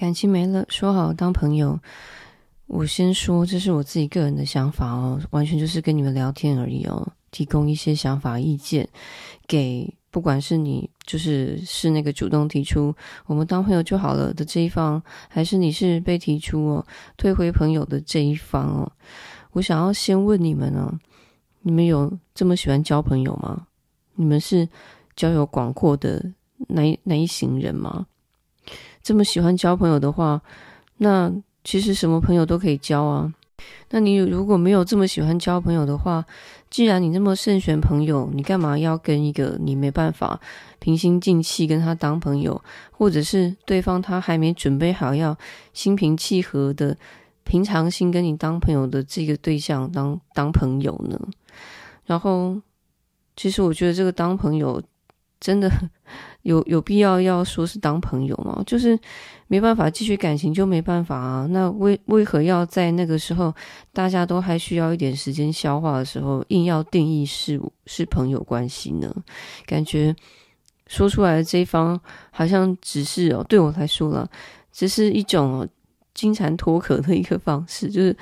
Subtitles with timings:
[0.00, 1.78] 感情没了，说好当朋友。
[2.68, 8.88] 我先说，这是我自己个人的想法哦，完全就是跟你们聊天而已哦，提供一些想法意见
[9.46, 12.94] 给不管是你就是是那个主动提出
[13.26, 16.86] 我们当朋友就好了的这一方，还是你是被提出哦
[17.18, 18.90] 退回朋友的这一方哦。
[19.52, 20.98] 我想要先问你们哦，
[21.60, 23.66] 你们有这么喜欢交朋友吗？
[24.14, 24.66] 你们是
[25.14, 26.24] 交友广阔的
[26.68, 28.06] 哪哪一型人吗？
[29.02, 30.40] 这么喜欢交朋友的话，
[30.98, 31.32] 那。
[31.62, 33.30] 其实什么朋友都可以交啊。
[33.90, 36.24] 那你如果没有这么喜欢交朋友的话，
[36.70, 40.40] 既然你这么慎选朋友，你干嘛要跟一个你没办法
[40.78, 42.58] 平心静气跟他当朋友，
[42.90, 45.36] 或者是对方他还没准备好要
[45.74, 46.96] 心平气和的
[47.44, 51.20] 平常心跟你当朋友的这个对象当当朋友呢？
[52.06, 52.58] 然后，
[53.36, 54.82] 其实我觉得这个当朋友
[55.38, 55.70] 真的。
[56.42, 58.62] 有有必要要说是当朋友吗？
[58.66, 58.98] 就是
[59.46, 61.46] 没办法继续感情就没办法啊。
[61.50, 63.54] 那为为何要在那个时候
[63.92, 69.14] 大家都还需要一点时间消化的时候，硬要定义是是朋友关系呢？
[69.66, 70.16] 感觉
[70.86, 74.26] 说出来的这一方好像只是哦，对我来说了，
[74.72, 75.68] 只是一种哦
[76.14, 78.16] 金蝉脱壳的一个方式，就是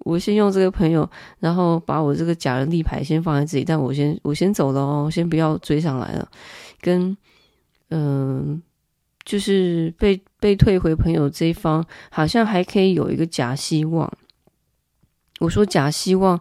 [0.00, 6.28] 我先用这个朋友，然后把我这个假人立牌先放在这里，但我先我先走了哦，先不要追上来了，
[6.80, 7.16] 跟。
[7.90, 8.62] 嗯，
[9.24, 14.10] 就是被被退回朋友这一方，好像还可以有一个假希望。
[15.40, 16.38] 我说假希望，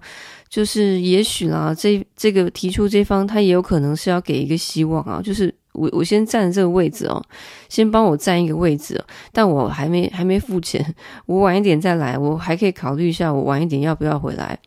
[0.49, 5.21] 就是也许啦，这这个提出这方，他也有可能是要给一个希望啊。
[5.23, 7.23] 就是我我先占这个位置哦，
[7.69, 10.93] 先帮我占一个位置，但我还没还没付钱，
[11.25, 14.59] 我晚一点再来，我还可以考虑一下，我晚一点要不要回来，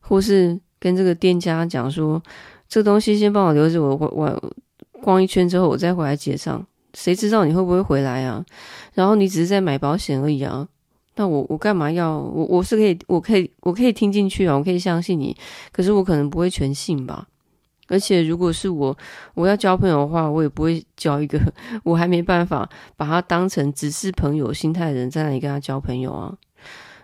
[0.00, 2.22] 或是跟这个店家讲说，
[2.68, 4.52] 这东西先帮我留着，我我我。
[5.08, 6.66] 逛一圈之后，我再回来结账。
[6.92, 8.44] 谁知道你会不会回来啊？
[8.92, 10.68] 然后你只是在买保险而已啊。
[11.16, 15.34] 那我我干嘛要我我是可以我可以我可以听进去啊，我可以相信你。
[15.72, 17.26] 可是我可能不会全信吧。
[17.86, 18.94] 而且如果是我
[19.32, 21.40] 我要交朋友的话，我也不会交一个
[21.84, 26.36] 我还没办法把他当成只是朋友心态的人在那里跟他交朋友啊。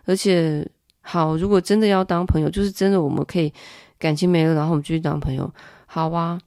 [0.05, 0.69] 而且
[1.01, 3.51] 好，如果真的要当朋友，就是真的我们可以
[3.99, 5.51] 感情没了，然后我们继续当朋友，
[5.87, 6.39] 好啊。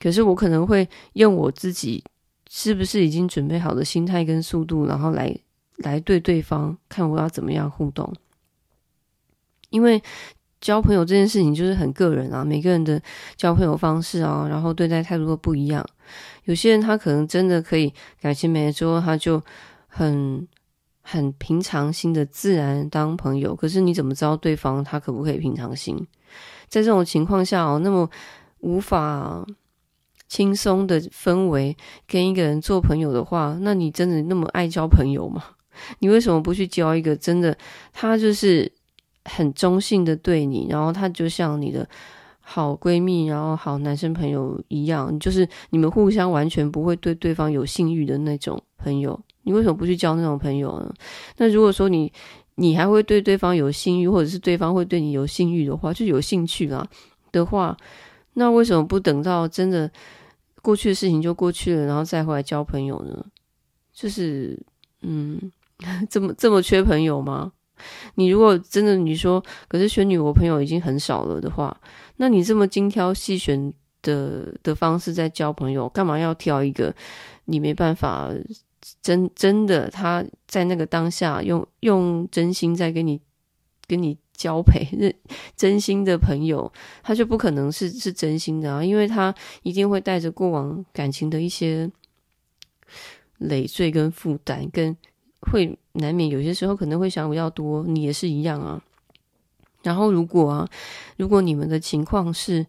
[0.00, 2.02] 可是我可能会用我自己
[2.48, 5.36] 是不是已经准备好的心态跟速度，然后来
[5.76, 8.10] 来对对方看我要怎么样互动。
[9.68, 10.02] 因为
[10.60, 13.00] 交朋友这件事情就是很个人啊，每个人的
[13.36, 15.86] 交朋友方式啊，然后对待态度都不一样。
[16.44, 19.40] 有些人他可能真的可以感情没了之后，他就
[19.86, 20.48] 很
[21.02, 23.54] 很平常心的自然当朋友。
[23.54, 25.96] 可是你怎么知道对方他可不可以平常心？
[26.68, 28.10] 在这种情况下哦，那么
[28.60, 29.46] 无法。
[30.30, 31.76] 轻松的氛围
[32.06, 35.42] 跟一个人做朋友的话，那你真的那么爱交朋友吗？
[35.98, 37.56] 你为什么不去交一个真的
[37.92, 38.70] 他就是
[39.24, 41.88] 很中性的对你，然后他就像你的
[42.40, 50.94] 好闺蜜，然后好男生朋友一样，就是你们互相完全不会对对方有性欲的那种朋友，你为什么不去交那种朋友呢？
[51.38, 52.12] 那如果说你
[52.54, 56.86] 你还会对对方有性欲，或者是对方会对你有性欲的话，就有兴趣啦
[57.32, 57.76] 的话，
[58.34, 59.90] 那为什么不等到真的？
[60.62, 63.24] 过去的事情就过去了，然后再回来交朋友呢？
[63.92, 64.58] 就是，
[65.02, 65.38] 嗯，
[66.08, 67.52] 这么这么缺朋友吗？
[68.14, 71.76] 你如果真的你说，可是玄女我朋友已经很少了的话，
[72.16, 73.72] 那你这么精挑细选
[74.02, 76.94] 的的方式在交朋友，干嘛要挑一个
[77.46, 78.30] 你没办法
[79.02, 83.20] 真真的他在那个当下用用真心在跟你
[83.86, 84.18] 跟你。
[84.40, 85.14] 交配 认
[85.54, 91.90] 真心的朋友，他就不可能是是真心的啊，因为他一定会带着过往感情的一些
[93.36, 94.96] 累赘跟负担，跟
[95.40, 98.82] 会难免有些时候可能会想比较多，你也是一样啊。
[99.82, 100.68] 然后如果啊，
[101.18, 102.64] 如果你们的情况是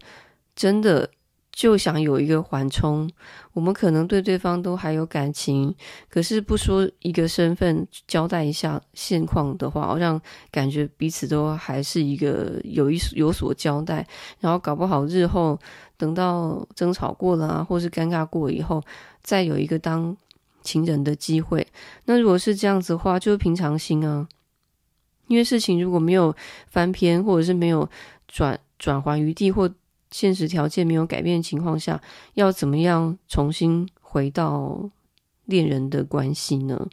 [0.54, 1.10] 真的。
[1.52, 3.08] 就想有一个缓冲，
[3.52, 5.72] 我们可能对对方都还有感情，
[6.08, 10.18] 可是不说一个身份交代一下现况的话，好像
[10.50, 14.06] 感觉彼此都还是一个有一有所交代，
[14.40, 15.58] 然后搞不好日后
[15.98, 18.82] 等到争吵过了啊，或是尴尬过以后，
[19.22, 20.16] 再有一个当
[20.62, 21.66] 情人的机会。
[22.06, 24.26] 那如果是这样子的话，就是平常心啊，
[25.26, 26.34] 因为事情如果没有
[26.68, 27.86] 翻篇，或者是没有
[28.26, 29.70] 转转圜余地或。
[30.12, 32.00] 现实条件没有改变的情况下，
[32.34, 34.88] 要怎么样重新回到
[35.46, 36.88] 恋人的关系呢？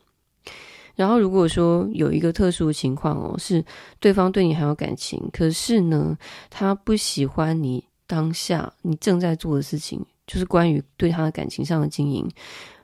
[0.96, 3.64] 然后，如果说有一个特殊的情况哦，是
[4.02, 6.18] 对方对你还有感情，可是呢，
[6.50, 12.30] 他不喜欢你当下你正在做的事情，就是关于对他的感情上的经营，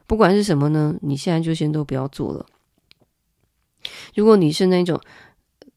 [0.07, 2.45] 不管是什么呢，你现在就先都不要做了，
[4.13, 4.97] 如果你是那种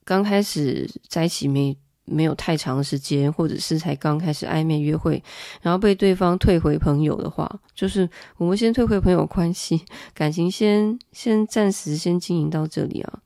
[0.05, 1.77] 刚开始在一起没
[2.11, 5.23] 没有太长时间，或者是才刚开始暧昧约会，
[5.63, 9.85] 然后被对方退回朋友的话，就是我们先退回朋友关系，
[10.15, 13.21] 感情先先暂时先经营到这里啊。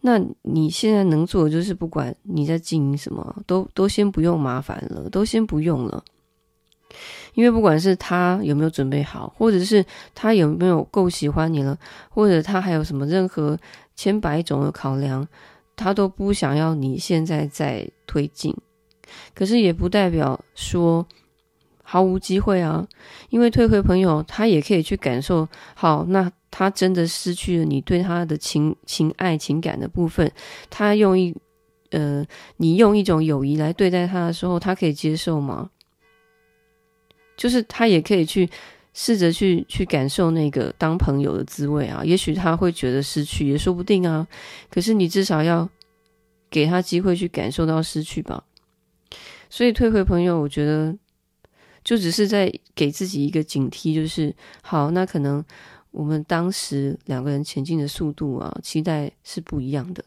[0.00, 6.04] 那你现在能做的就是，不管你在经营什么，都都先不用麻烦了，都先不用了。
[7.32, 9.84] 因为不管是他有没有准备好，或者是
[10.14, 11.76] 他有没有够喜欢你了，
[12.08, 13.58] 或者他还有什么任何
[13.96, 15.26] 千百种的考量，
[15.76, 18.54] 他都不想要你现在再推进。
[19.34, 21.06] 可是也不代表说
[21.82, 22.86] 毫无机会啊，
[23.30, 25.48] 因为退回朋友，他也可以去感受。
[25.74, 26.30] 好，那。
[26.56, 30.30] 他真的失去了你对他的情情爱情感的部分，
[30.70, 31.34] 他用一
[31.90, 32.24] 呃，
[32.58, 35.68] 你用一种友谊来对待他的时候，他可以接受吗？
[37.36, 38.48] 就是他也可以去
[38.94, 44.26] 试着去去感受那个当朋友的滋味啊，也许他会觉得失去也说不定啊。
[44.70, 45.68] 可是你至少要
[46.48, 48.42] 给他机会去感受到失去吧。
[49.50, 50.96] 所以退回朋友，我觉得
[51.84, 55.44] 就只是在给自己一个警惕，就是好，那可能。
[55.96, 60.04] 我们当时两个人前进的速度啊，期待是不一样的，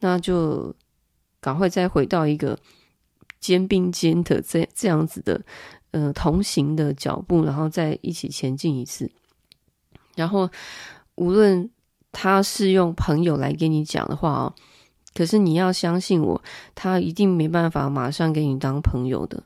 [0.00, 0.76] 那就
[1.40, 2.58] 赶快再回到一个
[3.40, 5.40] 肩并肩的这这样子的
[5.94, 9.08] 呃同行的脚步，然后再一起前进一次。
[10.16, 10.50] 然后
[11.14, 11.70] 无论
[12.10, 14.54] 他是用朋友来跟你讲的话啊，
[15.14, 16.42] 可是你要相信我，
[16.74, 19.44] 他一定没办法马上给你当朋友的。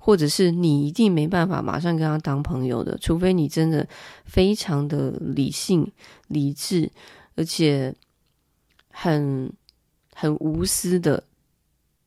[0.00, 3.86] 或者是你一定没办法马上跟他当朋友的，除非你真的
[4.24, 5.92] 非常的理性、
[6.28, 6.90] 理智，
[7.36, 7.94] 而且
[8.90, 9.52] 很
[10.14, 11.22] 很无私的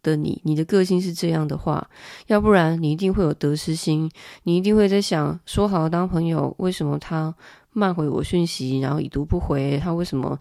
[0.04, 1.90] 的你，你的个性是这样的话，
[2.28, 4.10] 要不然你一定会有得失心，
[4.44, 7.34] 你一定会在想，说好当朋友，为什么他
[7.72, 10.40] 慢回我讯息，然后已读不回，他为什么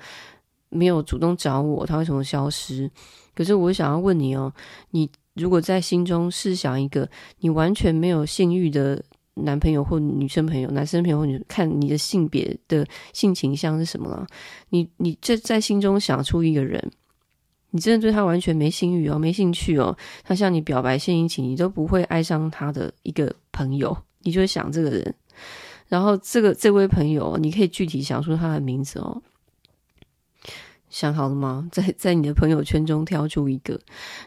[0.68, 2.90] 没有主动找我，他为什么消失？
[3.34, 4.52] 可是我想要问你哦，
[4.90, 5.10] 你。
[5.34, 7.08] 如果在心中试想一个
[7.38, 9.02] 你完全没有性欲的
[9.34, 14.26] 男朋友或女生朋友、男生朋友，你看你的性别的性倾向是什么了？
[14.70, 16.90] 你你这在心中想出一个人，
[17.70, 25.14] 你真的对他完全没性欲哦，没兴趣哦，他向你表白献殷勤，你都不会爱上他的一个朋友，你就会想这个人。
[25.88, 29.22] 然后这个这位朋友，你可以具体想出他的名字哦。
[30.88, 31.68] 想好了吗？
[31.70, 33.78] 在在你的朋友圈中挑出一个，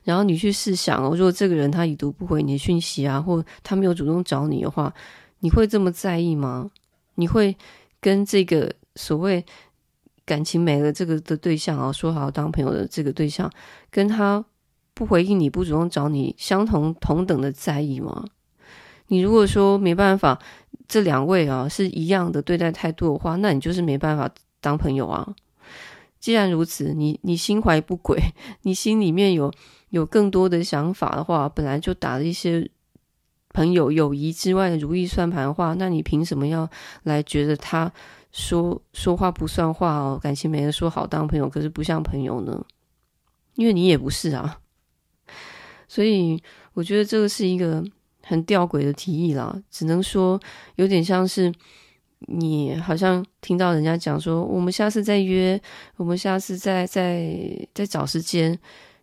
[0.04, 4.94] 然后你去试想哦，如果这个人他已读不回你的讯息啊，或他没有主动找你的话，
[5.40, 6.72] 你会这么在意吗？
[7.16, 7.56] 你会
[8.00, 9.46] 跟这个所谓
[10.26, 13.52] 感情没了这个的对象啊，说好当朋友的这个对象，
[13.92, 14.44] 跟他
[14.94, 18.26] 不回应你不主动找你，相同同等的在意吗？
[19.08, 20.40] 你如果说没办法，
[20.88, 24.30] 这两位啊是一样的对待态度的话，那你就是没办法
[24.62, 25.36] 当朋友啊。
[26.20, 28.18] 既然如此，你你心怀不轨，
[28.62, 29.52] 你心里面有
[29.90, 32.70] 有更多的想法的话，本来就打了一些
[33.50, 36.70] 朋友友谊之外的如意算盘的话，那你凭什么要
[37.04, 37.92] 来觉得他
[38.34, 40.20] 说说话不算话哦？
[40.22, 42.66] 感情没人说好当朋友，可是不像朋友呢？
[43.56, 44.60] 因为你也不是啊，
[45.88, 46.44] 所以
[46.74, 47.82] 我觉得这个是一个
[48.24, 50.38] 很吊诡的提议啦，只能说
[50.76, 51.50] 有点像是。
[52.28, 55.62] 你好像听到人家讲说，我们下次再约，
[55.98, 57.38] 我们下次再再
[57.74, 58.58] 再找时间。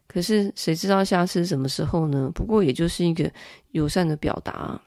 [0.06, 2.32] 可是谁知道下次什么时候呢？
[2.34, 3.30] 不过也就是一个
[3.72, 4.80] 友善的表达。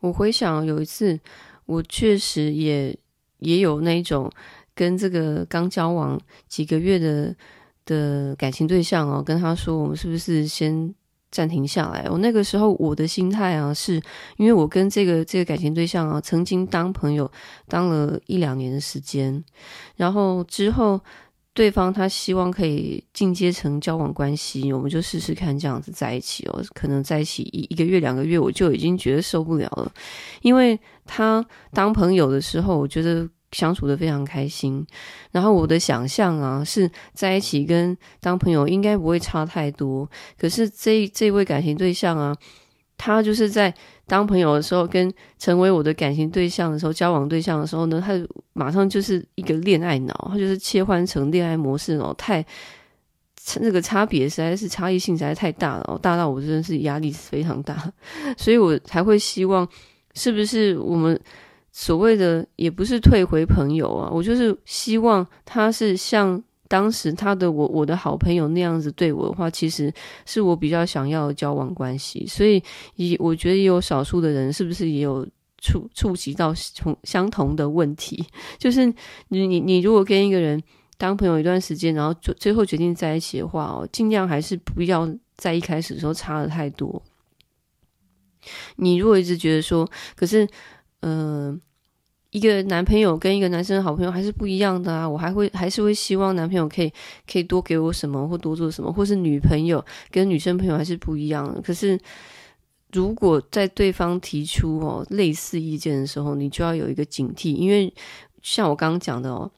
[0.00, 1.20] 我回想有一次，
[1.66, 2.98] 我确实也
[3.42, 4.30] 也有那种
[4.74, 6.18] 跟这个刚交往
[6.48, 7.36] 几个月的
[7.84, 10.94] 的感情对象哦，跟他说，我们是不是先。
[11.34, 13.94] 暂停下来，我那个时候我的心态啊，是
[14.36, 17.32] 因为我跟这个这个感情对象啊，曾经当朋友
[17.66, 19.42] 当了一两年的时间，
[19.96, 21.00] 然后之后
[21.54, 29.92] 对方他希望可以进阶成交往关系，我们就试试看这样子在一起哦，可能在一起一一个月两个月，我就已经觉得受不了了，
[30.40, 33.28] 因为他当朋友的时候，我觉得。
[33.52, 34.82] 相处得非常开心，
[35.30, 40.08] 然后我的想象啊，是在一起跟当朋友应该不会差太多。
[40.38, 42.34] 可是这这位感情对象啊，
[42.96, 43.74] 他就是在
[44.12, 48.12] 当朋友的时候，跟成为我的感情对象的时候，交往对象的时候呢，他
[48.52, 52.44] 马上就是一个恋爱脑，他就是切换成恋爱模式哦，太
[53.60, 57.90] 那个差别实在是差异性实在太大了，大到我真的是压力非常大，
[58.36, 59.66] 所以我才会希望
[60.12, 61.18] 是不是我们。
[61.74, 66.38] 所谓的也不是退回朋友啊，我就是希望他是像
[66.72, 69.92] 当时他的我我的好朋友那样子对我的话，其实
[70.24, 72.26] 是我比较想要的交往关系。
[72.26, 72.62] 所以，
[72.96, 78.24] 也我觉得也有少数的人是不是也有触触及到同相同的问题？
[78.56, 78.86] 就是
[79.28, 80.62] 你你你如果跟一个人
[80.96, 87.02] 当朋友一段时间，然后最最后决定在一起的话哦，尽量还是不要在一开始的时候差的太多。
[88.76, 89.86] 你如果一直觉得说，
[90.16, 90.48] 可是，
[91.00, 91.60] 嗯、
[92.32, 96.90] 一个男朋友跟一个男生的好朋友还是不一样的啊，我还会还是会希望男朋友可以
[97.30, 101.60] 可以多给我什么或多做什么，或是女朋友跟女生朋友还是不一样的。
[101.60, 101.98] 可是，
[102.90, 107.92] 如果在对方提出哦类似意见的时候，你就要有一个警惕，因为
[108.40, 109.50] 像我刚刚讲的哦，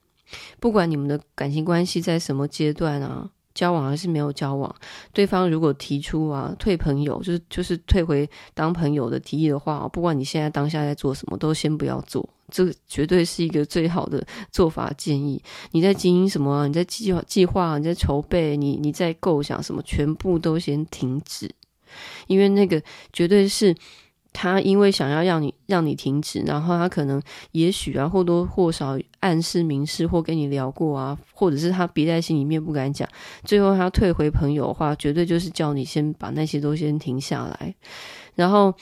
[0.58, 3.30] 不管你们的感情关系在什么阶段啊。
[3.54, 4.74] 交往还是没有交往，
[5.12, 15.40] 对方如果提出啊退朋友，就是就是退回当朋友的提议的话，不管你现在当下在做什么，都先不要做，这个绝对是一个最好的做法建议。
[15.70, 16.66] 你在经营什么啊？
[16.66, 17.78] 你在计划计划？
[17.78, 18.56] 你在筹备？
[18.56, 19.80] 你你在构想什么？
[19.82, 21.48] 全部都先停止，
[22.26, 22.82] 因为那个
[23.12, 23.74] 绝对是。
[24.34, 27.22] 他因为想要让你让你停止，然后他可能
[27.52, 33.08] 也许啊或多或少暗示明示或跟你聊过啊，或者是他憋在心里面不敢讲，
[33.44, 37.74] 最后他退回朋友的话，绝对就是叫你先把那些都先停下来。
[38.34, 38.74] 然后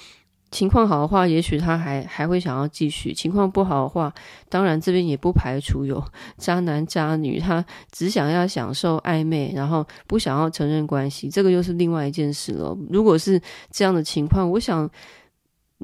[0.50, 4.11] 情况好的话，也许他还还会想要继续；情况不好的话，
[4.49, 6.02] 当然这边也不排除有
[6.38, 12.75] 渣男渣女，他只想要享受暧昧，然后不想要承认关系，这个又是另外一件事了。
[12.88, 13.38] 如果是
[13.71, 14.90] 这样的情况，我想。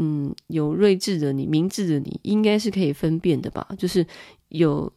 [0.01, 3.67] 嗯，有睿智的你，明智的你，应该是可以分辨的吧？
[3.77, 4.07] 就是
[4.49, 4.93] 有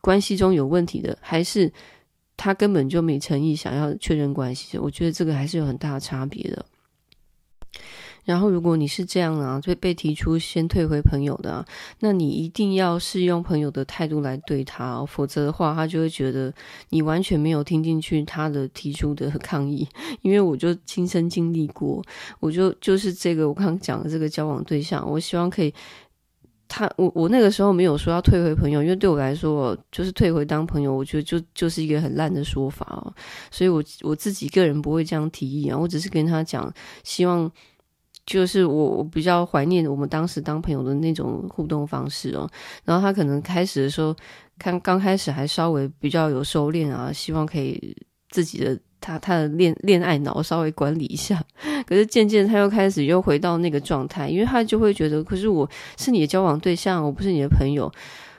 [0.00, 1.72] 关系中有问题的，还是
[2.36, 4.78] 他根本就没诚意想要确认关系？
[4.78, 6.64] 我觉得这个还是有很大的差别的。
[8.24, 11.66] 然后，如果你是这样啊，被被提出先退回朋友的啊，
[12.00, 16.52] 那你一定要是用朋友的态度来对他哦，否则的话，他就会觉得
[16.88, 19.86] 你完全没有听进去他的提出的抗议。
[20.22, 22.02] 因为我就亲身经历过，
[22.40, 25.72] 我就就是这个我刚刚讲的这个交往对象，我希望可以
[26.66, 33.12] 他我我那个时候没有说要退回朋友，因为对我来说就是退回当朋友，我觉得就就是一个很烂的说法哦，
[33.50, 37.52] 所以我我自己个人不会这样提议啊，我只是跟他讲，希望。
[38.26, 42.48] 就是我，我比较怀念我们当时当朋友的那种互动方式哦。
[42.84, 44.14] 然后他可能开始的时候，
[44.58, 47.96] 看刚开始还稍微比较有收敛啊，希望可以
[48.30, 51.42] 自己的他他的恋恋爱脑稍微管理一下。
[51.86, 57.92] 可是渐渐他又开始又回到那个状态，因为他就会觉得，可是我是你的交往对象，我不是你的朋友，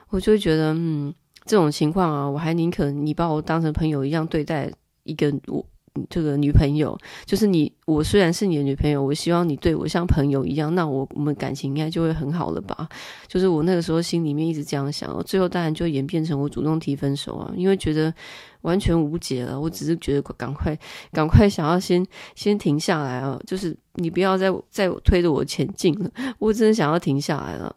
[0.09, 1.13] 我就会觉得，嗯，
[1.45, 4.71] 这种情况啊，我还宁可你把我当成朋友一样对待
[5.03, 5.63] 一个我。
[6.09, 12.87] 这个女朋友就是你，我虽然是你的女朋友，我希望你对我像朋友一样，那我我们感情应该就会很好了吧？
[13.27, 18.13] 就是我那个时候心里面一直这样想，最后当然就演变成我主动提分手啊，因为觉得
[18.61, 19.59] 完全无解了。
[19.59, 20.77] 我只是觉得赶快
[21.11, 27.75] 赶快想要先先停下来啊，就是你不要再再推着我前进了，我真的想要停下来了。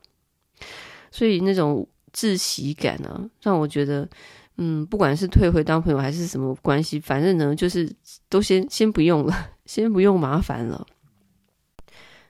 [1.10, 4.08] 所以那种窒息感啊，让我觉得。
[4.60, 7.88] 嗯，不管是退回当朋友还是什么关系，反正呢，就是
[8.28, 9.32] 都先先不用了，
[9.66, 10.84] 先不用麻烦了。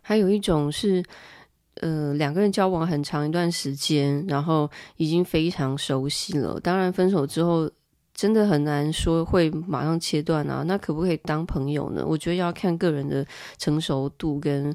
[0.03, 1.03] 还有一种是，
[1.81, 6.61] 呃，两个人交往很长一段时间，然后已经非常熟悉了。
[6.61, 7.71] 当然，分手之后
[8.13, 10.63] 真的很难说会马上切断啊。
[10.67, 12.05] 那可不可以当朋友呢？
[12.07, 14.75] 我觉得要看个人的成熟度跟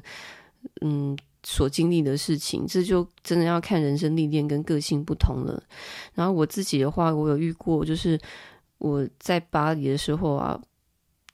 [0.80, 1.16] 嗯。
[1.46, 5.62] 所经历的事情，这就真的要看人生历练跟个性不同了。
[6.14, 8.18] 然后我自己的话，我有遇过，就是
[8.78, 10.58] 我在巴黎的时候啊，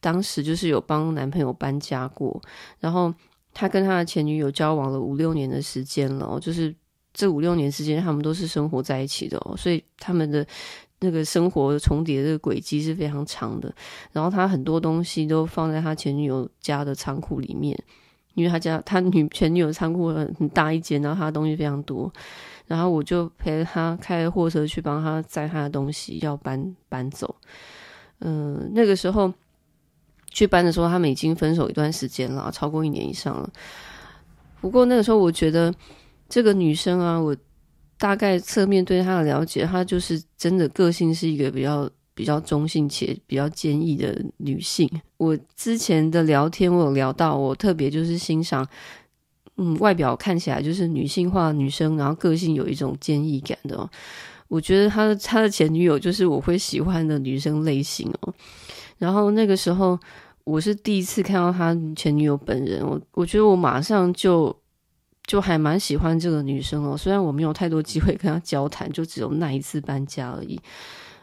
[0.00, 2.42] 当时就是有帮男朋友搬家过，
[2.80, 3.14] 然后
[3.54, 6.74] 他跟他的前女友交往了五六年的时间了，就是
[7.14, 10.44] 这五六年时间他们都是生活在一起的哦，所以他们的
[10.98, 13.72] 那个生活重叠的轨迹是非常长的。
[14.10, 17.80] 然后他很多东西都放在他前女友家的仓库里面。
[18.34, 22.12] 因为他家他女前女友仓库很大一间，然后他的东西非常多，
[22.66, 27.34] 然后我就陪他开货车去帮他载他的东西要搬搬走。
[28.20, 29.32] 嗯、那个时候
[30.26, 33.50] 去搬的时候，他们已经分手一段时间了，超过一年以上了。
[34.60, 35.74] 不过那个时候我觉得
[36.28, 37.36] 这个女生啊，我
[37.98, 41.90] 大概侧面对她的了解，她就是真的个性是一个比较。
[42.14, 48.66] 比较中性且比较坚毅的女性，我之前的聊天我有聊到，我特别就是欣赏，
[49.56, 53.88] 嗯，外表看起来就是女性化女生，然后个性有一种坚毅感的。
[54.48, 58.34] 我觉得他的他的前女友就是我会喜欢的女生类型哦。
[58.98, 59.98] 然后那个时候
[60.44, 64.54] 我是第一次看到他前女友本人，我我觉得我马上就
[65.24, 66.96] 就还蛮喜欢这个女生哦。
[66.96, 70.60] 虽然我没有太多机会跟她交谈，就只有那一次搬家而已。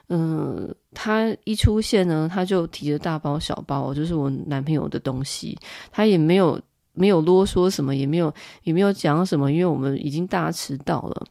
[0.09, 5.57] 嗯，他一出现呢，他就提着大包小包，就是我男朋友的东西。
[5.91, 6.59] 他也没有
[6.93, 8.33] 没有啰嗦什么，也没有
[8.63, 11.25] 也没有讲什么，因为我们已经大迟到了。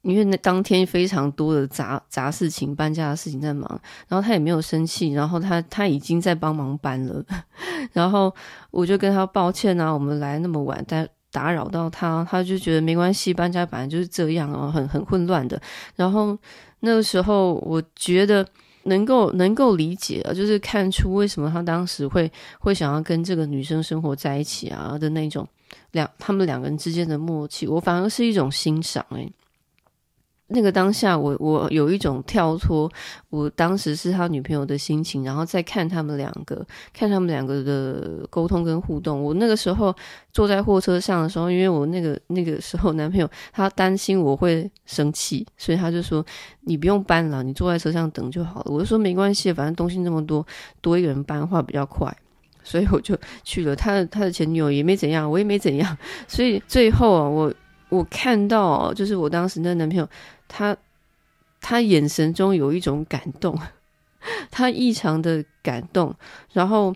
[0.00, 3.68] 因为那当天非常多的杂杂事情、搬家的事情在忙，
[4.08, 7.22] 然后他也没有生气，然后他他已经在帮忙搬了，
[7.92, 8.34] 然后
[8.70, 15.60] 我就跟他抱歉啊，我们来那么晚，但打扰到他，他就觉得没关系，搬家本来就是这样哦，很很混乱的。
[15.96, 16.38] 然后
[16.84, 18.46] 那个时候，我觉得
[18.84, 25.48] 能够能够理解啊，就是看出为什么他当时会会想要跟这个女生生活在一起啊的那种
[25.92, 29.32] 两他们两个人之间的默契，我反而是一种欣赏诶。
[30.54, 32.90] 那个当下我，我有一种跳脱，
[33.28, 39.22] 我当时是他女朋友的心情，然后再看他们两个，看他们两个的沟通跟互动。
[39.22, 39.94] 我那个时候
[40.32, 46.24] 坐在货车上的时候，因为我那个那个时候男朋友他担心我会生气，所以他就说
[46.62, 50.46] ：“你不用搬了，你坐在车上等就好了。”我就说：“没关系，反正东西那么多，
[50.80, 52.16] 多一个人搬话比较快。”
[52.66, 53.76] 所以我就去了。
[53.76, 55.98] 他的他的前女友也没怎样，我也没怎样。
[56.26, 57.52] 所以最后啊，我
[57.88, 60.08] 我看到就是我当时那男朋友。
[60.46, 60.76] 他
[61.60, 63.58] 他眼神中有一种感动，
[64.52, 66.14] 他异常的感动，
[66.52, 66.94] 然后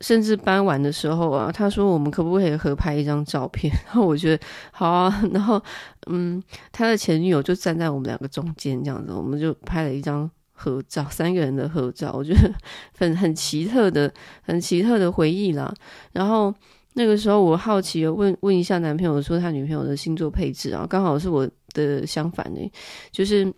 [0.00, 3.72] 甚至搬完的时候啊，他说我们可不可以合拍一张照片？
[3.86, 5.62] 然后我觉得好啊，然后
[6.08, 6.42] 嗯，
[6.72, 12.52] 他的前女友就站在我们两个中间这样子，我们就拍了一张合照，三个人的合照，我觉得
[12.98, 15.72] 很很奇特的、很奇特的回忆啦。
[16.12, 16.52] 然后
[16.94, 21.48] 那个时候我好奇的问问一下男朋友说他女朋友的星座配置啊，刚好是我。
[21.74, 22.72] 的相反呢，
[23.10, 23.52] 就是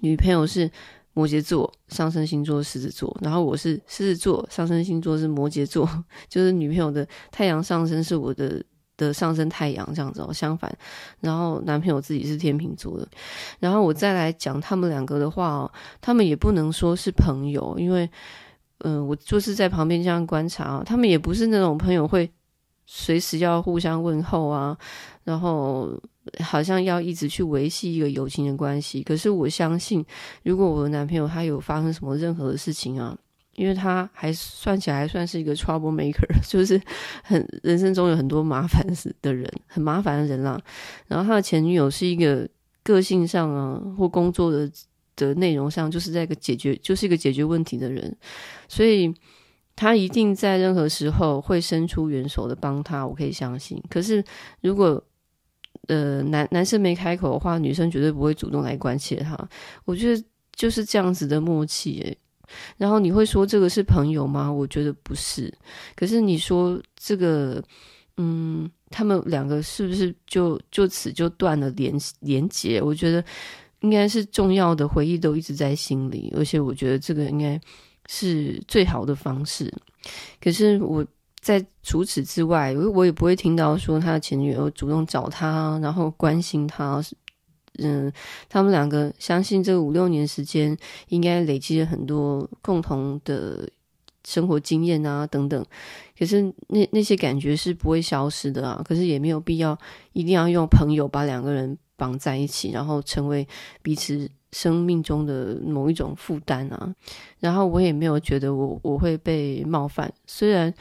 [0.00, 0.70] 女朋友是
[1.14, 5.88] 摩羯座，上升星座狮子座，然后我是狮子座，上升星座是摩羯座，
[6.28, 8.62] 就是女朋友的太阳上升是我的
[8.98, 10.70] 的上升太阳这样子哦，相反，
[11.20, 13.08] 然后男朋友自己是天秤座的，
[13.58, 18.06] 然后我再来讲他们两个的话哦，他们也不能说是朋友，因为
[18.80, 22.30] 嗯、我就是在旁边这样观察啊，他们也不是那种朋友会
[22.92, 24.76] 随时要互相问候啊，
[25.22, 25.96] 然后。
[26.44, 30.04] 好像要一直去维系一个友情的关系，可是我相信，
[30.44, 33.16] 如果我的男朋友他有发生什么任何的事情啊，
[33.56, 36.80] 因为他还算起来还算是一个 trouble maker， 就是
[37.24, 38.86] 很人生中有很多麻烦
[39.22, 40.60] 的人，很麻烦的人啦。
[41.08, 42.48] 然后他的前女友是一个
[42.84, 44.70] 个性上啊或工作的
[45.16, 48.14] 的内容上，就是在一个解决，就是一个解决问题的人，
[48.68, 49.12] 所以
[49.80, 53.82] 他一定在任何时候会伸出援手的帮他，我可以相信。
[53.88, 54.22] 可是
[54.60, 55.02] 如果
[55.88, 59.34] 呃，男男生没开口的话，女生绝对不会主动来关切他。
[59.86, 60.22] 我觉得
[60.54, 62.14] 就是这样子的默契。
[62.76, 64.52] 然后你会说这个是朋友吗？
[64.52, 65.50] 我觉得不是。
[65.96, 67.64] 可是你说这个，
[68.18, 72.82] 嗯，他们两个是不是就就此就断了连连结？
[72.82, 73.24] 我觉得
[73.80, 77.58] 应该是重要的回忆都一直在心里，而且我觉得这个应该
[78.10, 79.72] 是最好的方式。
[80.42, 81.06] 可是我。
[81.42, 87.02] 在除此之外，我我也不会听到说他的前女友主动找他，然后关心他。
[87.78, 88.12] 嗯，
[88.46, 90.76] 他们两个相信这五六年时间
[91.08, 93.66] 应该累积了很多共同的
[94.22, 95.64] 生活经验啊等等。
[96.18, 98.82] 可是那那些感觉是不会消失的啊。
[98.86, 99.78] 可是也没有必要
[100.12, 103.46] 一定要用朋友把两个人绑在一起，然后成为
[103.82, 106.94] 彼此生命中的某一种负担啊。
[107.40, 110.72] 然后我也没有觉得我我会被冒犯，虽然。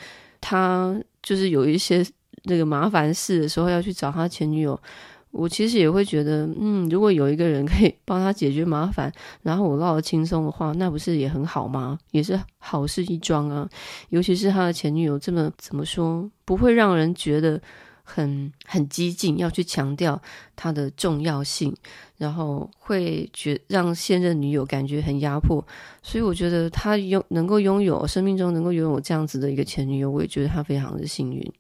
[0.42, 2.02] 他就是有一些
[2.46, 4.80] 那个麻烦事的时候要去找他前女友，
[5.32, 12.00] 我其实也会觉得，嗯，如果有一个人可以帮他解决麻烦，然后我落得轻松的话，那不是也很好吗？
[12.12, 13.68] 也是好事一桩啊。
[14.12, 17.62] 尤其是他的前女友这么怎么说，不会让人觉得。
[18.12, 20.20] 很很激进，要去强调
[20.56, 21.76] 它的重要性，
[22.18, 25.64] 然后会觉让现任女友感觉很压迫，
[26.02, 31.54] 所以我觉得他拥能够拥有生命中能够拥有这样子的一个前女友，我也觉得他非常的幸运。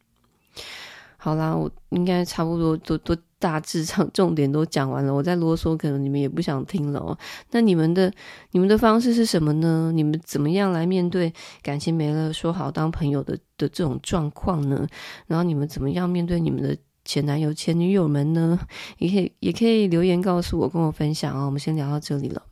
[1.17, 7.17] 好啦，我应该差不多都都大致上重点都讲完了， 我再啰嗦可能你们也不想听了哦。
[7.51, 8.11] 那你们的
[8.51, 9.91] 你们的方式是什么呢？
[9.93, 14.85] 你们怎么样来面对感情没了说好当朋友的的这种状况呢？
[15.27, 18.59] 然后你们怎么样面对你们的前男友前女友们呢？
[18.97, 21.45] 也可以也可以留言告诉我，跟我分享哦。
[21.45, 22.43] 我们先聊到这里了。